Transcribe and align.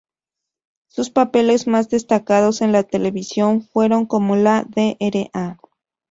Sus 0.87 1.11
papeles 1.11 1.67
más 1.67 1.87
destacados 1.89 2.61
en 2.61 2.71
la 2.71 2.81
televisión 2.81 3.61
fueron 3.61 4.07
como 4.07 4.35
la 4.35 4.65
Dra. 4.67 5.59